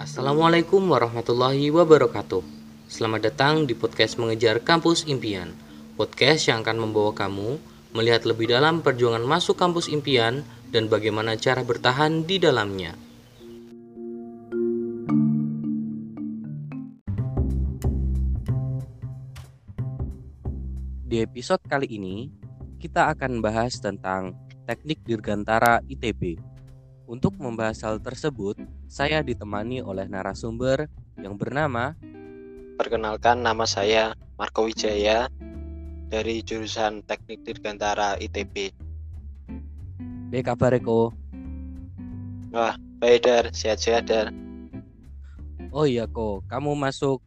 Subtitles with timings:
[0.00, 2.40] Assalamualaikum warahmatullahi wabarakatuh.
[2.88, 5.52] Selamat datang di podcast Mengejar Kampus Impian.
[6.00, 7.60] Podcast yang akan membawa kamu
[7.92, 10.40] melihat lebih dalam perjuangan masuk kampus impian
[10.72, 12.96] dan bagaimana cara bertahan di dalamnya.
[21.04, 22.32] Di episode kali ini,
[22.80, 26.38] kita akan bahas tentang teknik dirgantara ITB.
[27.10, 28.54] Untuk membahas hal tersebut,
[28.86, 30.86] saya ditemani oleh narasumber
[31.18, 31.98] yang bernama
[32.78, 35.26] Perkenalkan nama saya Marco Wijaya
[36.08, 38.72] dari jurusan Teknik Dirgantara ITB.
[40.32, 41.12] Baik kabar Eko?
[42.54, 44.32] Wah, baik Dar, sehat-sehat Dar.
[45.74, 47.20] Oh iya kok, kamu masuk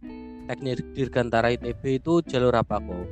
[0.50, 3.08] Teknik Dirgantara ITB itu jalur apa kok?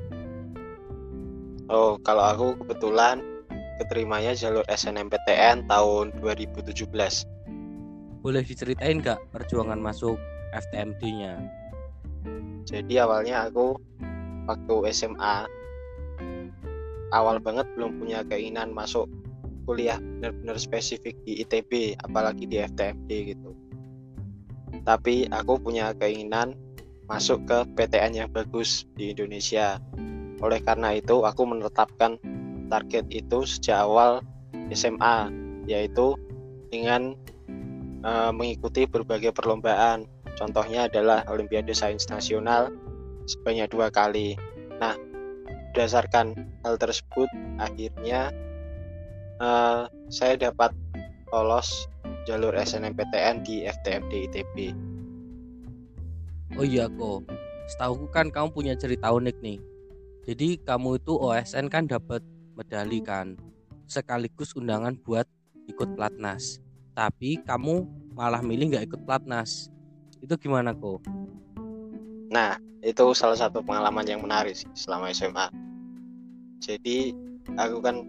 [1.70, 3.22] Oh, kalau aku kebetulan
[3.82, 6.86] keterimanya jalur SNMPTN tahun 2017.
[8.22, 10.22] Boleh diceritain nggak perjuangan masuk
[10.54, 11.42] FTMD-nya?
[12.70, 13.74] Jadi awalnya aku
[14.46, 15.50] waktu SMA
[17.10, 19.10] awal banget belum punya keinginan masuk
[19.66, 23.58] kuliah benar-benar spesifik di ITB apalagi di FTMD gitu.
[24.86, 26.54] Tapi aku punya keinginan
[27.10, 29.82] masuk ke PTN yang bagus di Indonesia
[30.42, 32.18] oleh karena itu, aku menetapkan
[32.72, 34.24] target itu sejak awal
[34.72, 35.28] SMA,
[35.68, 36.16] yaitu
[36.72, 37.14] dengan
[38.08, 40.08] uh, mengikuti berbagai perlombaan.
[40.40, 42.72] Contohnya adalah Olimpiade Sains Nasional
[43.28, 44.40] sebanyak dua kali.
[44.80, 44.96] Nah,
[45.76, 46.34] berdasarkan
[46.64, 47.28] hal tersebut,
[47.60, 48.32] akhirnya
[49.44, 50.72] uh, saya dapat
[51.36, 51.92] lolos
[52.24, 54.56] jalur SNMPTN di FTMD ITB.
[56.56, 57.28] Oh iya kok,
[57.72, 59.60] setahu kan kamu punya cerita unik nih
[60.22, 62.22] jadi kamu itu OSN kan dapat
[62.62, 63.34] medali kan
[63.90, 65.26] sekaligus undangan buat
[65.66, 66.62] ikut platnas.
[66.94, 69.74] Tapi kamu malah milih nggak ikut platnas.
[70.22, 71.02] Itu gimana kok
[72.32, 75.52] nah itu salah satu pengalaman yang menarik sih selama SMA
[76.64, 77.12] jadi
[77.60, 78.08] aku kan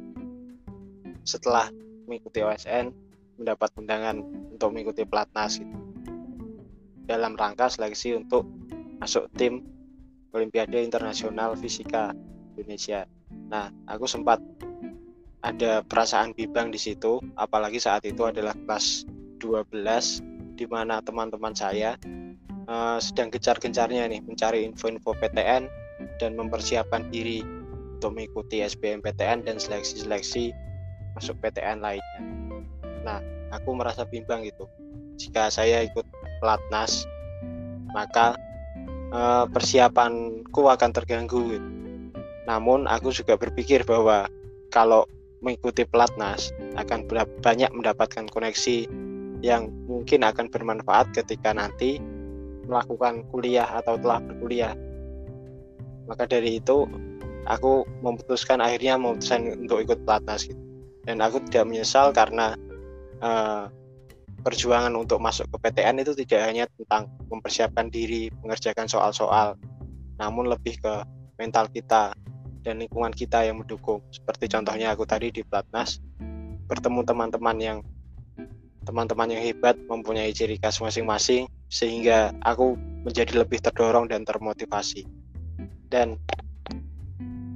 [1.27, 1.67] setelah
[2.07, 2.95] mengikuti OSN
[3.43, 4.23] mendapat undangan
[4.55, 5.75] untuk mengikuti platnas gitu.
[7.09, 8.47] Dalam rangka seleksi untuk
[9.03, 9.65] masuk tim
[10.37, 12.13] Olimpiade Internasional Fisika
[12.55, 13.09] Indonesia.
[13.53, 14.41] Nah, aku sempat
[15.45, 19.05] ada perasaan bimbang di situ, apalagi saat itu adalah kelas
[19.45, 22.01] 12 di mana teman-teman saya
[22.65, 25.69] uh, sedang gencar-gencarnya nih mencari info-info PTN
[26.17, 27.45] dan mempersiapkan diri
[28.01, 30.57] untuk mengikuti SBMPTN dan seleksi-seleksi
[31.19, 32.21] masuk PTN lainnya.
[33.05, 33.21] Nah,
[33.53, 34.65] aku merasa bimbang gitu.
[35.21, 36.09] Jika saya ikut
[36.41, 37.05] pelatnas,
[37.93, 38.35] maka
[39.13, 41.61] uh, persiapanku akan terganggu.
[42.49, 44.27] Namun aku juga berpikir bahwa
[44.73, 45.07] kalau
[45.43, 47.07] mengikuti pelatnas akan
[47.43, 48.87] banyak mendapatkan koneksi
[49.43, 51.99] yang mungkin akan bermanfaat ketika nanti
[52.71, 54.75] melakukan kuliah atau telah berkuliah.
[56.07, 56.87] Maka dari itu
[57.51, 60.59] aku memutuskan akhirnya memutuskan untuk ikut pelatnas gitu.
[61.03, 62.55] Dan aku tidak menyesal karena
[63.19, 63.67] uh,
[64.43, 69.55] perjuangan untuk masuk ke PTN itu tidak hanya tentang mempersiapkan diri mengerjakan soal-soal
[70.19, 70.95] namun lebih ke
[71.39, 72.13] mental kita
[72.63, 74.01] dan lingkungan kita yang mendukung.
[74.15, 75.99] Seperti contohnya aku tadi di Platnas
[76.71, 77.79] bertemu teman-teman yang
[78.83, 82.75] teman-teman yang hebat mempunyai ciri khas masing-masing sehingga aku
[83.07, 85.07] menjadi lebih terdorong dan termotivasi.
[85.87, 86.19] Dan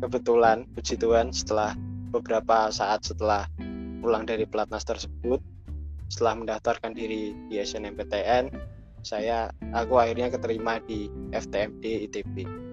[0.03, 1.75] kebetulan puji Tuhan setelah
[2.13, 3.49] beberapa saat setelah
[4.05, 5.43] pulang dari pelatnas tersebut
[6.07, 8.55] setelah mendaftarkan diri di SNMPTN
[9.03, 12.66] saya aku akhirnya keterima di FTMD ITB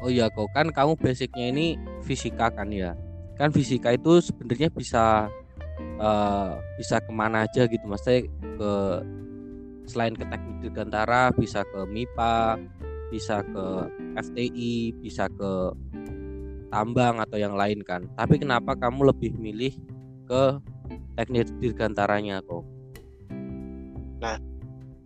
[0.00, 0.48] oh iya kok.
[0.56, 2.96] Kan kamu basicnya ini fisika kan ya?
[3.36, 5.28] Kan fisika itu sebenarnya bisa
[6.00, 7.84] uh, bisa ke mana aja gitu.
[7.84, 8.72] Maksudnya ke
[9.88, 12.60] selain ke teknik dirgantara bisa ke MIPA
[13.10, 13.64] bisa ke
[14.22, 15.74] FTI bisa ke
[16.70, 18.06] tambang atau yang lain kan.
[18.14, 19.74] Tapi kenapa kamu lebih milih
[20.30, 20.62] ke
[21.18, 22.62] teknik dirgantaranya kok?
[24.22, 24.38] Nah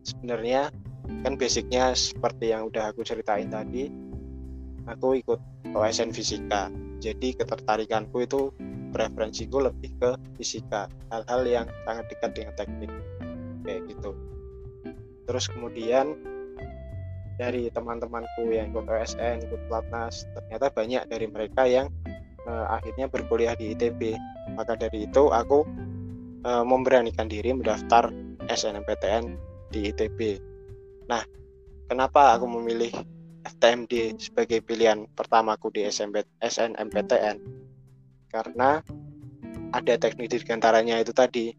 [0.05, 0.69] sebenarnya
[1.25, 3.89] kan basicnya seperti yang udah aku ceritain tadi
[4.89, 5.41] aku ikut
[5.73, 6.69] OSN fisika.
[7.01, 8.53] Jadi ketertarikanku itu
[8.95, 12.91] preferensiku lebih ke fisika hal-hal yang sangat dekat dengan teknik.
[13.67, 14.11] Kayak gitu.
[15.25, 16.15] Terus kemudian
[17.35, 21.91] dari teman-temanku yang ikut OSN ikut platnas ternyata banyak dari mereka yang
[22.47, 24.15] uh, akhirnya berkuliah di ITB
[24.55, 25.67] maka dari itu aku
[26.47, 28.13] uh, memberanikan diri mendaftar
[28.47, 29.35] SNMPTN
[29.73, 30.39] di ITB.
[31.11, 31.25] Nah,
[31.91, 32.93] kenapa aku memilih
[33.45, 37.37] FTMD sebagai pilihan pertamaku di SMP, SNMPTN?
[38.33, 38.81] Karena
[39.75, 41.51] ada teknik dirgantaranya itu tadi.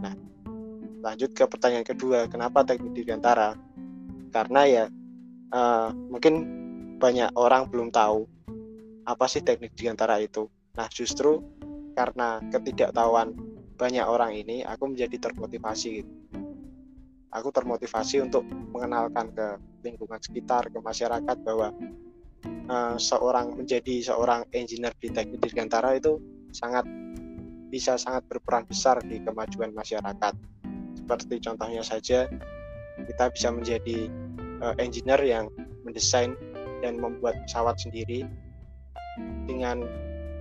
[0.00, 0.16] Nah
[1.02, 3.54] lanjut ke pertanyaan kedua kenapa teknik dirgantara?
[4.32, 4.84] Karena ya
[5.52, 6.34] uh, mungkin
[6.96, 8.24] banyak orang belum tahu
[9.04, 10.48] apa sih teknik dirgantara itu.
[10.74, 11.44] Nah justru
[11.92, 13.36] karena ketidaktahuan
[13.76, 16.02] banyak orang ini aku menjadi termotivasi.
[17.32, 19.46] Aku termotivasi untuk mengenalkan ke
[19.82, 21.74] lingkungan sekitar ke masyarakat bahwa
[22.70, 26.18] uh, seorang menjadi seorang engineer di teknik dirgantara itu
[26.54, 26.86] sangat
[27.72, 30.34] bisa sangat berperan besar di kemajuan masyarakat.
[30.92, 32.28] Seperti contohnya saja,
[33.00, 34.06] kita bisa menjadi
[34.60, 35.48] uh, engineer yang
[35.82, 36.36] mendesain
[36.84, 38.28] dan membuat pesawat sendiri
[39.48, 39.82] dengan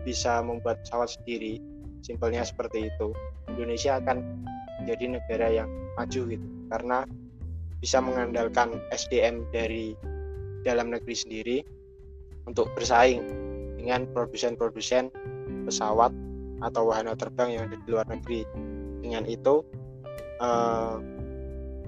[0.04, 1.58] bisa membuat pesawat sendiri.
[2.02, 3.14] Simpelnya seperti itu.
[3.46, 4.42] Indonesia akan
[4.82, 7.06] menjadi negara yang maju gitu karena
[7.81, 9.98] bisa mengandalkan SDM dari
[10.62, 11.57] dalam negeri sendiri
[12.45, 13.25] untuk bersaing
[13.81, 15.10] dengan produsen-produsen
[15.66, 16.13] pesawat
[16.62, 18.45] atau wahana terbang yang ada di luar negeri.
[19.01, 19.66] Dengan itu,
[20.38, 20.95] eh,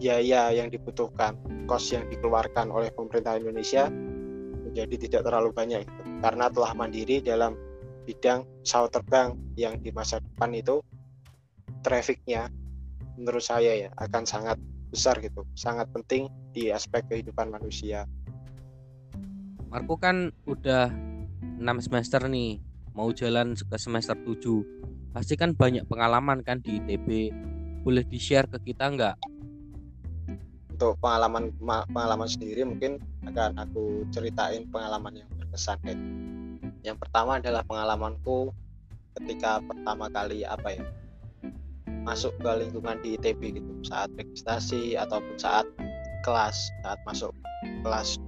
[0.01, 1.37] biaya yang dibutuhkan,
[1.69, 3.87] kos yang dikeluarkan oleh pemerintah Indonesia
[4.65, 6.01] menjadi tidak terlalu banyak itu.
[6.25, 7.53] Karena telah mandiri dalam
[8.09, 10.81] bidang pesawat terbang yang di masa depan itu
[11.85, 12.51] trafficnya
[13.15, 14.57] menurut saya ya akan sangat
[14.93, 18.05] besar gitu, sangat penting di aspek kehidupan manusia.
[19.73, 20.93] Marco kan udah
[21.57, 22.61] 6 semester nih
[22.93, 27.33] mau jalan ke semester 7 pasti kan banyak pengalaman kan di ITB
[27.81, 29.17] boleh di share ke kita nggak?
[30.77, 31.49] Untuk pengalaman
[31.89, 35.81] pengalaman sendiri mungkin akan aku ceritain pengalaman yang berkesan
[36.85, 38.53] yang pertama adalah pengalamanku
[39.17, 40.83] ketika pertama kali apa ya
[42.03, 43.71] masuk ke lingkungan di ITB gitu.
[43.87, 45.67] Saat registrasi ataupun saat
[46.23, 47.35] kelas saat masuk
[47.83, 48.19] kelas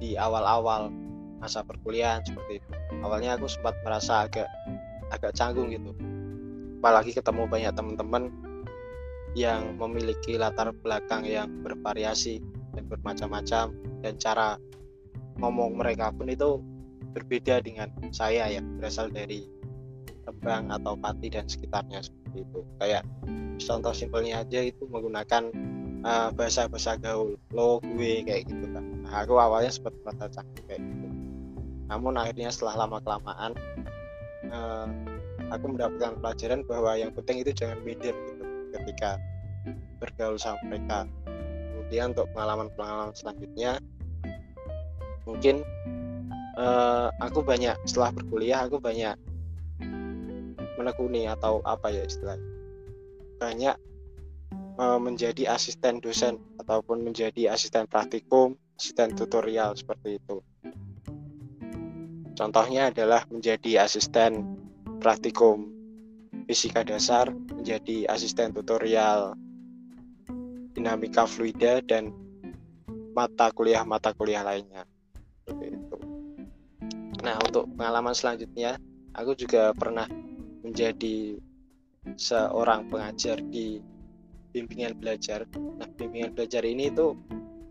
[0.00, 0.92] di awal-awal
[1.40, 2.70] masa perkuliahan seperti itu.
[3.04, 4.48] Awalnya aku sempat merasa agak
[5.12, 5.92] agak canggung gitu.
[6.80, 8.32] Apalagi ketemu banyak teman-teman
[9.34, 12.38] yang memiliki latar belakang yang bervariasi
[12.76, 13.74] dan bermacam-macam
[14.04, 14.56] dan cara
[15.42, 16.62] ngomong mereka pun itu
[17.14, 19.46] berbeda dengan saya yang berasal dari
[20.24, 22.00] Rembang atau Pati dan sekitarnya
[22.34, 23.02] seperti itu kayak
[23.62, 25.54] contoh simpelnya aja itu menggunakan
[26.02, 27.38] uh, bahasa-bahasa gaul.
[27.54, 31.06] Lo gue kayak gitu kan nah, aku awalnya sempat merasa canggung kayak gitu.
[31.86, 33.52] Namun akhirnya setelah lama kelamaan
[34.50, 34.90] uh,
[35.54, 38.44] aku mendapatkan pelajaran bahwa yang penting itu jangan minder gitu
[38.74, 39.22] ketika
[40.02, 41.06] bergaul sama mereka.
[41.70, 43.78] Kemudian untuk pengalaman-pengalaman selanjutnya
[45.22, 45.62] mungkin
[46.58, 49.14] uh, aku banyak setelah berkuliah aku banyak
[50.76, 52.48] menekuni atau apa ya istilahnya
[53.38, 53.76] banyak
[54.78, 60.42] uh, menjadi asisten dosen ataupun menjadi asisten praktikum asisten tutorial seperti itu
[62.34, 64.58] Contohnya adalah menjadi asisten
[64.98, 65.70] praktikum
[66.50, 69.38] fisika dasar, menjadi asisten tutorial
[70.74, 72.10] dinamika fluida dan
[73.14, 74.82] mata kuliah-mata kuliah lainnya.
[75.46, 75.96] Seperti itu.
[77.22, 78.82] Nah, untuk pengalaman selanjutnya,
[79.14, 80.10] aku juga pernah
[80.64, 81.38] menjadi
[82.16, 83.80] seorang pengajar di
[84.52, 85.44] bimbingan belajar.
[85.54, 87.12] Nah, bimbingan belajar ini itu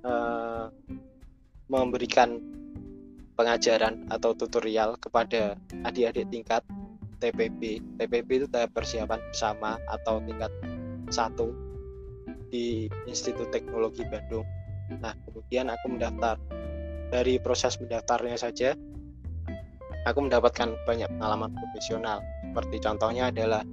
[0.05, 0.69] uh,
[1.71, 2.37] memberikan
[3.33, 5.57] pengajaran atau tutorial kepada
[5.87, 6.61] adik-adik tingkat
[7.17, 7.81] TPB.
[7.97, 10.51] TPB itu tahap persiapan bersama atau tingkat
[11.09, 11.55] satu
[12.51, 14.45] di Institut Teknologi Bandung.
[15.01, 16.37] Nah, kemudian aku mendaftar.
[17.13, 18.73] Dari proses mendaftarnya saja,
[20.09, 22.25] aku mendapatkan banyak pengalaman profesional.
[22.53, 23.65] Seperti contohnya adalah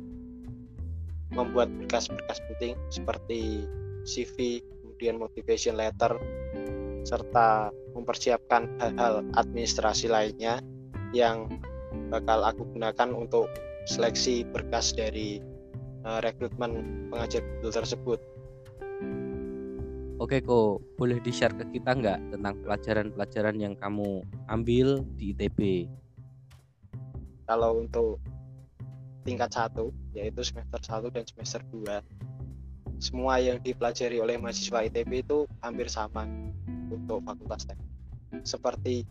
[1.36, 3.68] membuat berkas-berkas penting seperti
[4.08, 6.16] CV, kemudian motivation letter,
[7.04, 10.64] serta mempersiapkan hal-hal administrasi lainnya
[11.12, 11.44] yang
[12.08, 13.52] bakal aku gunakan untuk
[13.84, 15.44] seleksi berkas dari
[16.08, 18.20] uh, rekrutmen pengajar Google tersebut.
[20.24, 25.84] Oke kok, boleh di-share ke kita nggak tentang pelajaran-pelajaran yang kamu ambil di ITB?
[27.44, 28.16] Kalau untuk
[29.30, 32.02] tingkat satu, yaitu semester 1 dan semester 2,
[32.98, 36.26] semua yang dipelajari oleh mahasiswa ITB itu hampir sama
[36.90, 37.90] untuk fakultas teknik.
[38.42, 39.06] Seperti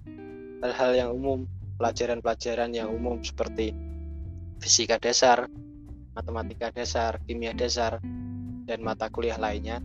[0.60, 1.48] hal-hal yang umum
[1.80, 3.72] pelajaran-pelajaran yang umum seperti
[4.60, 5.48] fisika dasar
[6.12, 8.04] matematika dasar kimia dasar
[8.68, 9.80] dan mata kuliah lainnya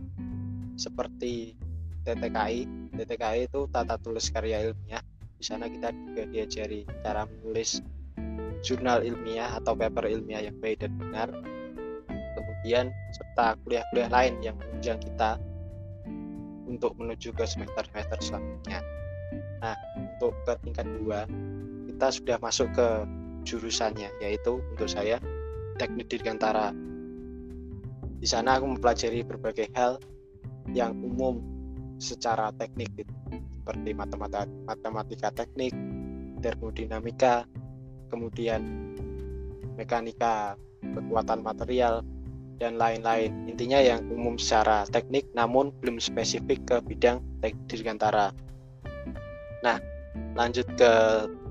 [0.75, 1.55] seperti
[2.03, 5.03] TTKI TTKI itu tata tulis karya ilmiah.
[5.35, 7.83] Di sana kita juga diajari cara menulis
[8.65, 11.29] jurnal ilmiah atau paper ilmiah yang baik dan benar
[12.33, 15.37] kemudian serta kuliah-kuliah lain yang menunjang kita
[16.65, 18.81] untuk menuju ke semester-semester selanjutnya.
[19.61, 21.29] Nah, untuk ke tingkat dua
[21.85, 22.87] kita sudah masuk ke
[23.45, 25.21] jurusannya, yaitu untuk saya
[25.77, 26.73] teknik dirgantara
[28.17, 30.01] di sana aku mempelajari berbagai hal
[30.73, 31.45] yang umum
[32.01, 33.13] secara teknik gitu.
[33.61, 35.73] seperti matematika, matematika teknik,
[36.41, 37.45] termodinamika,
[38.09, 38.61] kemudian
[39.75, 42.01] mekanika kekuatan material
[42.57, 43.49] dan lain-lain.
[43.49, 48.31] Intinya yang umum secara teknik namun belum spesifik ke bidang teknik dirgantara.
[49.63, 49.81] Nah,
[50.37, 50.91] lanjut ke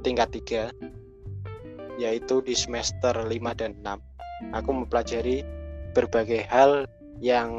[0.04, 0.70] tingkat 3
[2.00, 4.54] yaitu di semester 5 dan 6.
[4.56, 5.46] Aku mempelajari
[5.94, 6.90] berbagai hal
[7.22, 7.50] yang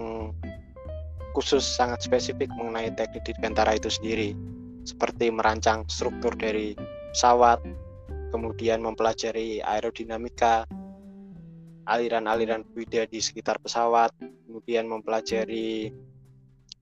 [1.32, 4.36] khusus sangat spesifik mengenai teknik dirgantara itu sendiri
[4.86, 6.78] seperti merancang struktur dari
[7.12, 7.60] pesawat
[8.36, 10.68] kemudian mempelajari aerodinamika
[11.88, 14.12] aliran-aliran fluida di sekitar pesawat
[14.44, 15.96] kemudian mempelajari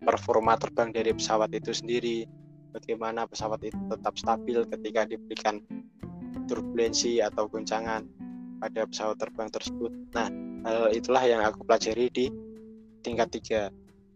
[0.02, 2.26] performa terbang dari pesawat itu sendiri
[2.74, 5.62] bagaimana pesawat itu tetap stabil ketika diberikan
[6.50, 8.02] turbulensi atau goncangan
[8.58, 9.92] pada pesawat terbang tersebut.
[10.16, 10.28] Nah,
[10.66, 12.26] hal itulah yang aku pelajari di
[13.06, 13.70] tingkat 3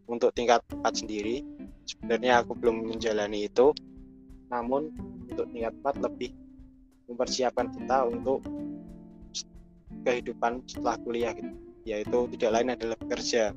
[0.09, 1.43] untuk tingkat 4 sendiri
[1.83, 3.75] sebenarnya aku belum menjalani itu
[4.47, 4.95] namun
[5.27, 6.31] untuk tingkat 4 lebih
[7.07, 8.43] mempersiapkan kita untuk
[10.03, 11.51] kehidupan setelah kuliah gitu.
[11.87, 13.55] Yaitu tidak lain adalah bekerja.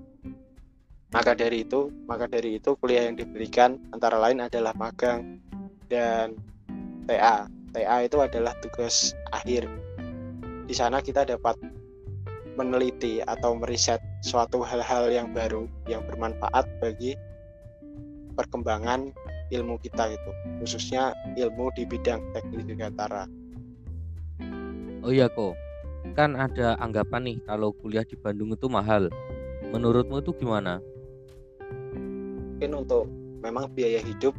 [1.11, 5.43] Maka dari itu maka dari itu kuliah yang diberikan antara lain adalah magang
[5.91, 6.39] dan
[7.11, 9.67] TA TA itu adalah tugas akhir.
[10.71, 11.59] Di sana kita dapat
[12.55, 17.19] meneliti atau meriset suatu hal-hal yang baru yang bermanfaat bagi
[18.39, 19.11] perkembangan
[19.51, 20.31] ilmu kita itu
[20.63, 23.27] khususnya ilmu di bidang teknik dirgantara.
[25.01, 25.57] Oh iya kok,
[26.13, 29.09] kan ada anggapan nih kalau kuliah di Bandung itu mahal.
[29.73, 30.77] Menurutmu itu gimana?
[32.61, 33.09] Mungkin untuk
[33.41, 34.37] memang biaya hidup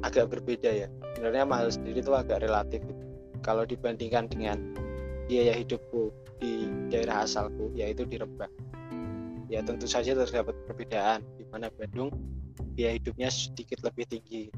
[0.00, 0.88] agak berbeda ya.
[1.12, 2.80] Sebenarnya mahal sendiri itu agak relatif.
[3.44, 4.56] Kalau dibandingkan dengan
[5.28, 6.08] biaya hidupku
[6.40, 8.50] di daerah asalku yaitu di Rembang.
[9.52, 12.08] Ya tentu saja terdapat perbedaan di mana Bandung
[12.72, 14.48] biaya hidupnya sedikit lebih tinggi.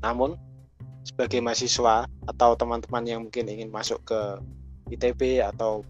[0.00, 0.40] Namun
[1.02, 4.20] sebagai mahasiswa atau teman-teman yang mungkin ingin masuk ke
[4.94, 5.82] ITB atau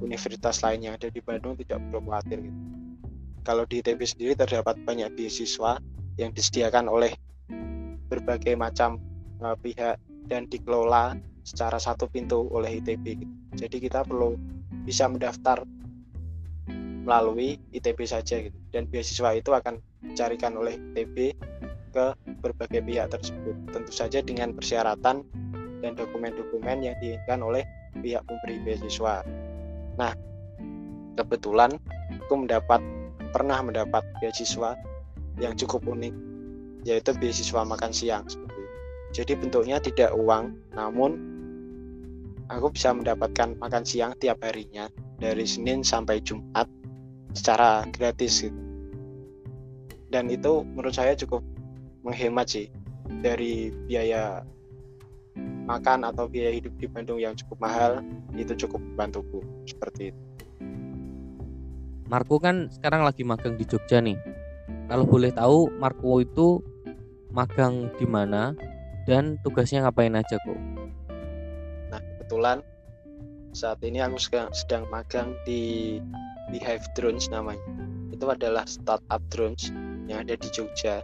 [0.00, 2.60] universitas lain yang ada di Bandung tidak perlu khawatir gitu.
[3.40, 5.80] Kalau di ITB sendiri terdapat banyak beasiswa
[6.20, 7.16] yang disediakan oleh
[8.12, 9.00] berbagai macam
[9.40, 9.96] uh, pihak
[10.28, 13.04] dan dikelola secara satu pintu oleh ITB.
[13.24, 13.34] Gitu.
[13.56, 14.36] Jadi kita perlu
[14.84, 15.64] bisa mendaftar
[17.00, 18.56] melalui ITB saja gitu.
[18.70, 21.32] Dan beasiswa itu akan dicarikan oleh ITB
[21.90, 23.54] ke berbagai pihak tersebut.
[23.74, 25.26] Tentu saja dengan persyaratan
[25.80, 27.62] dan dokumen-dokumen yang diinginkan oleh
[27.98, 29.26] pihak pemberi beasiswa.
[29.98, 30.12] Nah,
[31.18, 31.74] kebetulan
[32.26, 32.80] aku mendapat
[33.34, 34.74] pernah mendapat beasiswa
[35.38, 36.14] yang cukup unik
[36.84, 38.62] yaitu beasiswa makan siang seperti.
[39.10, 41.18] Jadi bentuknya tidak uang, namun
[42.48, 46.66] aku bisa mendapatkan makan siang tiap harinya dari Senin sampai Jumat
[47.34, 48.60] secara gratis gitu.
[50.10, 51.42] Dan itu menurut saya cukup
[52.04, 52.66] menghemat sih
[53.20, 54.44] dari biaya
[55.66, 58.02] makan atau biaya hidup di Bandung yang cukup mahal
[58.34, 60.22] itu cukup membantuku seperti itu.
[62.10, 64.18] Marco kan sekarang lagi magang di Jogja nih.
[64.90, 66.58] Kalau boleh tahu Marco itu
[67.30, 68.50] magang di mana
[69.06, 70.58] dan tugasnya ngapain aja kok?
[72.30, 72.62] kebetulan
[73.50, 74.22] saat ini aku
[74.54, 75.98] sedang, magang di
[76.54, 77.58] Beehive Drones namanya.
[78.14, 79.74] Itu adalah startup drones
[80.06, 81.02] yang ada di Jogja.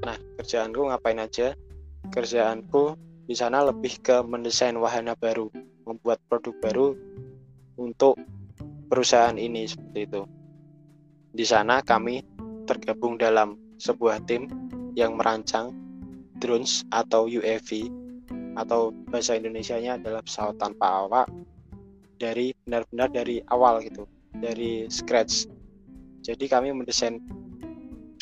[0.00, 1.52] Nah, kerjaanku ngapain aja?
[2.08, 2.96] Kerjaanku
[3.28, 5.52] di sana lebih ke mendesain wahana baru,
[5.84, 6.88] membuat produk baru
[7.76, 8.16] untuk
[8.88, 10.22] perusahaan ini seperti itu.
[11.30, 12.24] Di sana kami
[12.66, 14.50] tergabung dalam sebuah tim
[14.98, 15.70] yang merancang
[16.40, 17.92] drones atau UAV
[18.58, 21.28] atau bahasa Indonesia-nya adalah pesawat tanpa awak
[22.20, 24.04] dari benar-benar dari awal gitu
[24.36, 25.46] dari scratch
[26.20, 27.22] jadi kami mendesain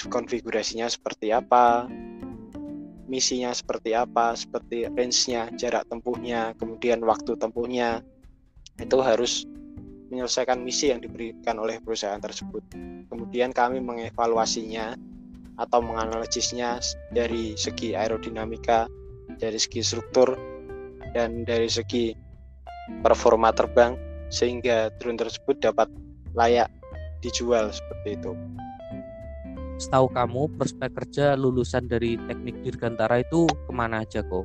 [0.06, 1.90] konfigurasinya seperti apa
[3.10, 8.06] misinya seperti apa seperti range-nya jarak tempuhnya kemudian waktu tempuhnya
[8.78, 9.48] itu harus
[10.12, 12.62] menyelesaikan misi yang diberikan oleh perusahaan tersebut
[13.10, 14.94] kemudian kami mengevaluasinya
[15.58, 16.78] atau menganalisisnya
[17.10, 18.86] dari segi aerodinamika
[19.42, 20.38] dari segi struktur
[21.12, 22.14] dan dari segi
[23.00, 23.96] performa terbang
[24.28, 25.88] sehingga drone tersebut dapat
[26.36, 26.68] layak
[27.24, 28.32] dijual seperti itu.
[29.78, 34.42] Setahu kamu prospek kerja lulusan dari teknik dirgantara itu ke mana aja kok?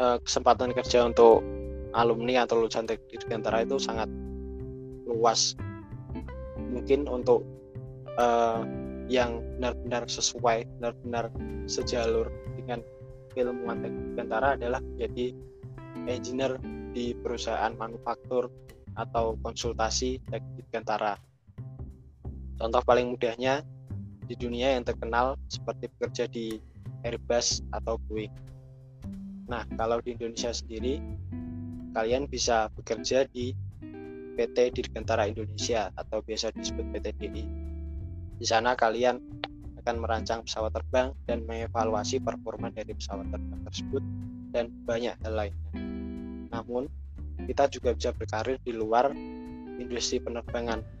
[0.00, 1.44] Eh, kesempatan kerja untuk
[1.92, 4.08] alumni atau lulusan teknik dirgantara itu sangat
[5.04, 5.52] luas.
[6.56, 7.44] Mungkin untuk
[8.20, 8.60] uh,
[9.08, 11.32] yang benar-benar sesuai, benar-benar
[11.64, 12.28] sejalur
[12.60, 12.84] dengan
[13.36, 15.32] ilmuwan teknik antara adalah menjadi
[16.08, 16.60] engineer
[16.92, 18.52] di perusahaan manufaktur
[18.96, 21.16] atau konsultasi teknik Gantara.
[22.58, 23.62] Contoh paling mudahnya
[24.26, 26.58] di dunia yang terkenal seperti bekerja di
[27.06, 28.34] Airbus atau Boeing.
[29.48, 31.00] Nah, kalau di Indonesia sendiri,
[31.94, 33.54] kalian bisa bekerja di
[34.36, 37.44] PT Dirgantara Indonesia atau biasa disebut PT DI.
[38.38, 39.18] Di sana kalian
[39.82, 44.02] akan merancang pesawat terbang dan mengevaluasi performa dari pesawat terbang tersebut
[44.52, 45.70] dan banyak hal lainnya.
[46.52, 46.90] Namun,
[47.46, 49.14] kita juga bisa berkarir di luar
[49.78, 50.97] industri penerbangan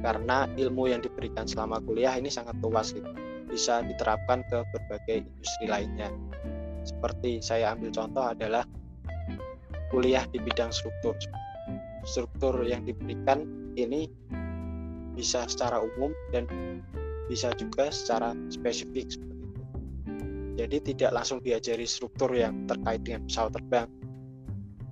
[0.00, 3.08] karena ilmu yang diberikan selama kuliah ini sangat luas gitu
[3.50, 6.08] bisa diterapkan ke berbagai industri lainnya
[6.86, 8.64] seperti saya ambil contoh adalah
[9.92, 11.12] kuliah di bidang struktur
[12.04, 13.44] struktur yang diberikan
[13.76, 14.08] ini
[15.14, 16.48] bisa secara umum dan
[17.30, 19.20] bisa juga secara spesifik.
[20.58, 23.88] Jadi tidak langsung diajari struktur yang terkait dengan pesawat terbang,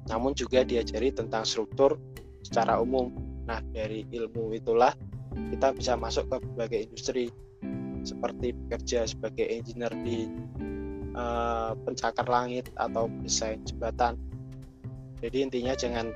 [0.08, 1.98] namun juga diajari tentang struktur
[2.46, 3.12] secara umum.
[3.48, 4.92] Nah, dari ilmu itulah
[5.32, 7.32] kita bisa masuk ke berbagai industri
[8.04, 10.28] seperti bekerja sebagai engineer di
[11.16, 14.20] uh, pencakar langit atau desain jembatan.
[15.24, 16.06] Jadi intinya jangan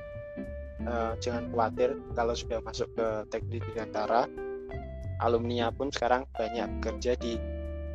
[0.85, 4.29] uh, jangan khawatir kalau sudah masuk ke teknik Dirgantara.
[5.21, 7.39] Alumni pun sekarang banyak bekerja di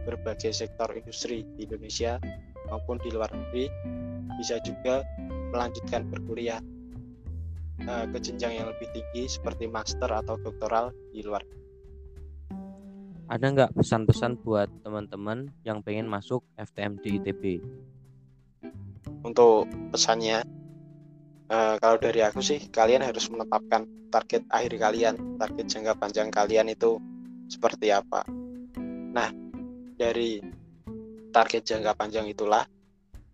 [0.06, 2.16] berbagai sektor industri di Indonesia
[2.72, 3.68] maupun di luar negeri
[4.40, 5.04] bisa juga
[5.52, 6.62] melanjutkan berkuliah
[7.86, 11.44] uh, ke jenjang yang lebih tinggi seperti master atau doktoral di luar.
[13.28, 17.42] Ada nggak pesan-pesan buat teman-teman yang pengen masuk FTM di ITB?
[19.20, 20.40] Untuk pesannya,
[21.52, 26.72] uh, kalau dari aku sih kalian harus menetapkan target akhir kalian, target jangka panjang kalian
[26.72, 26.96] itu
[27.52, 28.24] seperti apa.
[29.12, 29.28] Nah,
[29.92, 30.40] dari
[31.28, 32.64] target jangka panjang itulah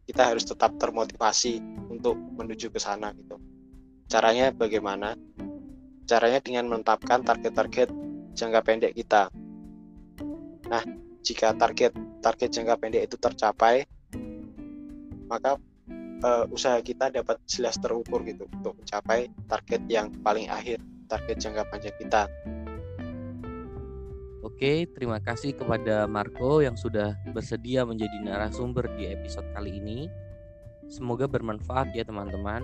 [0.05, 3.39] kita harus tetap termotivasi untuk menuju ke sana gitu.
[4.09, 5.17] Caranya bagaimana?
[6.05, 7.89] Caranya dengan menetapkan target-target
[8.37, 9.33] jangka pendek kita.
[10.69, 10.85] Nah,
[11.25, 13.89] jika target target jangka pendek itu tercapai,
[15.29, 15.57] maka
[16.25, 21.63] uh, usaha kita dapat jelas terukur gitu untuk mencapai target yang paling akhir, target jangka
[21.73, 22.29] panjang kita.
[24.45, 30.07] Oke, terima kasih kepada Marco yang sudah bersedia menjadi narasumber di episode kali ini.
[30.93, 32.61] Semoga bermanfaat ya teman-teman.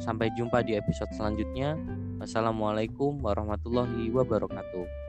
[0.00, 1.76] Sampai jumpa di episode selanjutnya.
[2.20, 5.05] Wassalamualaikum warahmatullahi wabarakatuh.